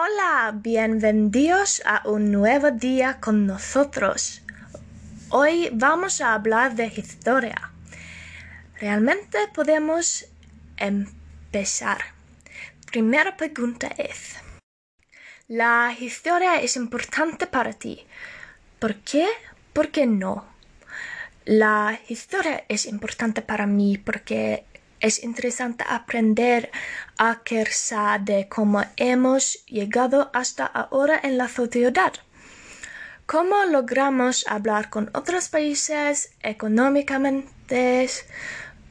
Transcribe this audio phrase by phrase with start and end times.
[0.00, 4.42] Hola, bienvenidos a un nuevo día con nosotros.
[5.28, 7.72] Hoy vamos a hablar de historia.
[8.80, 10.26] Realmente podemos
[10.76, 11.98] empezar.
[12.86, 14.36] Primera pregunta es,
[15.48, 18.06] ¿la historia es importante para ti?
[18.78, 19.26] ¿Por qué?
[19.72, 20.46] ¿Por qué no?
[21.44, 24.64] La historia es importante para mí porque
[25.00, 26.70] es interesante aprender
[27.16, 27.68] a querer
[28.20, 32.12] de cómo hemos llegado hasta ahora en la sociedad.
[33.26, 38.08] ¿Cómo logramos hablar con otros países económicamente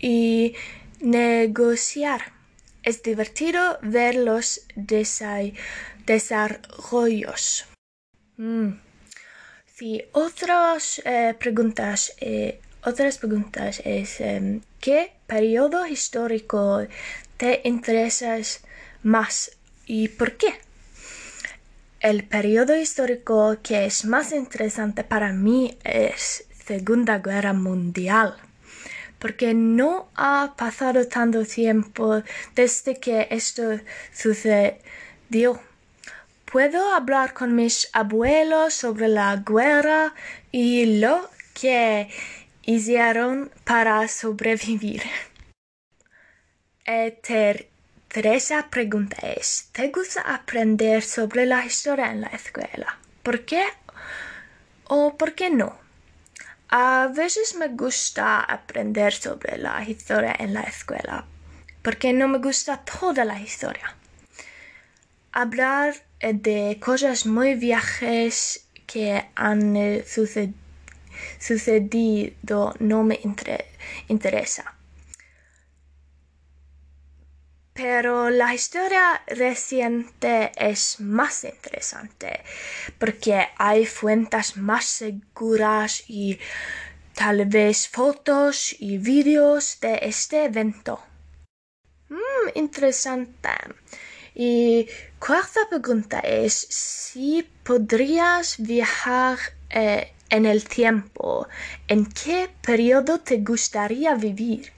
[0.00, 0.54] y
[1.00, 2.32] negociar?
[2.82, 4.66] Es divertido ver los
[6.04, 7.66] desarrollos.
[8.36, 8.70] Mm.
[9.66, 16.86] Sí, otras eh, preguntas eh, otras preguntas es em, ¿qué periodo histórico
[17.36, 18.60] te interesas
[19.02, 19.52] más
[19.86, 20.54] y por qué?
[22.00, 28.36] El periodo histórico que es más interesante para mí es Segunda Guerra Mundial,
[29.18, 32.22] porque no ha pasado tanto tiempo
[32.54, 33.80] desde que esto
[34.12, 35.60] sucedió.
[36.44, 40.14] Puedo hablar con mis abuelos sobre la guerra
[40.52, 42.10] y lo que
[42.66, 45.02] hicieron para sobrevivir.
[46.86, 47.18] Eh,
[48.08, 52.98] tercera pregunta es, ¿te gusta aprender sobre la historia en la escuela?
[53.22, 53.64] ¿Por qué
[54.84, 55.78] o por qué no?
[56.68, 61.24] A veces me gusta aprender sobre la historia en la escuela,
[61.82, 63.94] porque no me gusta toda la historia.
[65.32, 70.63] Hablar eh, de cosas muy viejas que han eh, sucedido
[71.38, 73.20] sucedido no me
[74.08, 74.74] interesa.
[77.74, 82.40] Pero la historia reciente es más interesante
[82.98, 86.38] porque hay fuentes más seguras y
[87.14, 91.00] tal vez fotos y vídeos de este evento.
[92.08, 93.50] Mm, interesante.
[94.36, 99.38] Y cuarta pregunta es si podrías viajar
[99.70, 101.46] eh, en el tiempo,
[101.86, 104.72] ¿en qué periodo te gustaría vivir?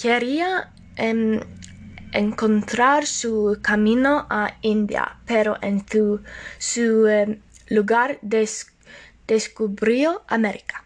[0.00, 1.40] quería em,
[2.12, 5.84] encontrar su camino a India, pero en
[6.58, 7.40] su, em,
[7.70, 8.20] lugar
[9.26, 10.84] descubrió América.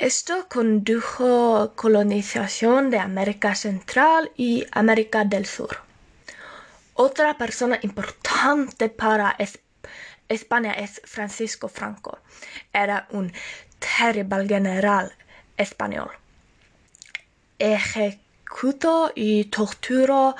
[0.00, 5.76] Esto condujo colonización de América Central y América del Sur.
[6.94, 9.36] Otra persona importante para
[10.28, 12.20] España es Francisco Franco.
[12.72, 13.32] Era un
[13.80, 15.16] terrible general
[15.56, 16.10] español.
[17.58, 20.36] Ejecutó y torturó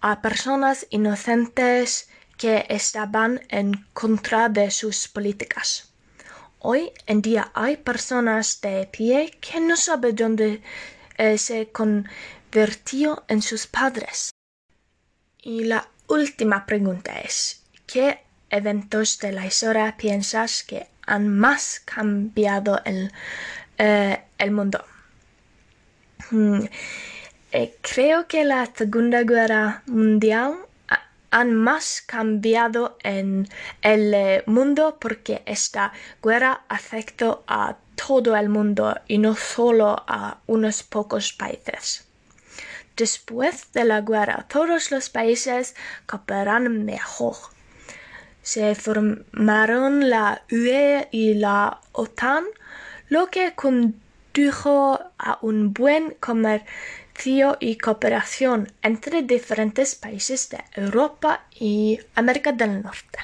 [0.00, 2.08] a personas inocentes
[2.38, 5.93] que estaban en contra de sus políticas.
[6.66, 10.62] Hoy en día hay personas de pie que no saben dónde
[11.18, 14.30] eh, se convirtió en sus padres.
[15.42, 22.80] Y la última pregunta es, ¿qué eventos de la historia piensas que han más cambiado
[22.86, 23.12] el,
[23.76, 24.82] eh, mundo?
[26.30, 26.64] Hmm,
[27.52, 30.56] eh, creo que la Segunda Guerra Mundial
[31.34, 33.48] han más cambiado en
[33.82, 35.92] el eh, mundo porque esta
[36.22, 42.06] guerra afectó a todo el mundo y no solo a unos pocos países.
[42.96, 45.74] Después de la guerra, todos los países
[46.06, 47.34] cooperan mejor.
[48.42, 52.44] Se formaron la UE y la OTAN,
[53.08, 56.14] lo que condujo a un buen
[57.60, 63.18] y cooperación entre diferentes países de Europa y América del Norte.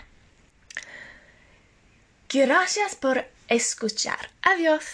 [2.33, 4.31] Gracias por escuchar.
[4.43, 4.85] Adiós.